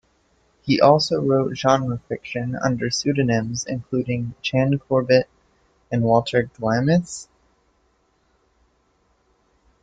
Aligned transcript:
He 0.63 0.81
also 0.81 1.21
wrote 1.21 1.55
genre 1.55 1.99
fiction 2.09 2.55
under 2.55 2.89
pseudonyms, 2.89 3.65
including 3.67 4.33
Chan 4.41 4.79
Corbett 4.79 5.29
and 5.91 6.01
Walter 6.01 6.49
Glamis. 6.57 7.27